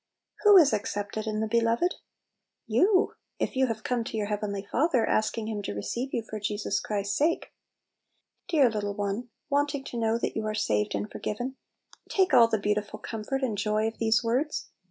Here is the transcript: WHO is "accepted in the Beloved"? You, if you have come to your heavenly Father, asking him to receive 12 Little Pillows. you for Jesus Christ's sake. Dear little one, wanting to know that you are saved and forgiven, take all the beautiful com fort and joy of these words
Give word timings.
WHO 0.41 0.57
is 0.57 0.73
"accepted 0.73 1.27
in 1.27 1.41
the 1.41 1.47
Beloved"? 1.47 1.93
You, 2.75 3.13
if 3.37 3.55
you 3.55 3.67
have 3.67 3.83
come 3.83 4.03
to 4.05 4.17
your 4.17 4.25
heavenly 4.29 4.65
Father, 4.71 5.05
asking 5.05 5.47
him 5.47 5.61
to 5.61 5.75
receive 5.75 6.09
12 6.09 6.13
Little 6.23 6.27
Pillows. 6.27 6.27
you 6.27 6.29
for 6.31 6.43
Jesus 6.69 6.79
Christ's 6.79 7.15
sake. 7.15 7.53
Dear 8.47 8.71
little 8.71 8.95
one, 8.95 9.29
wanting 9.51 9.83
to 9.83 9.99
know 9.99 10.17
that 10.17 10.35
you 10.35 10.43
are 10.47 10.55
saved 10.55 10.95
and 10.95 11.07
forgiven, 11.11 11.55
take 12.09 12.33
all 12.33 12.47
the 12.47 12.57
beautiful 12.57 12.97
com 12.97 13.23
fort 13.23 13.43
and 13.43 13.55
joy 13.55 13.85
of 13.85 13.99
these 13.99 14.23
words 14.23 14.71